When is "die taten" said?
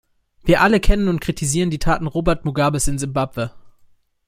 1.69-2.07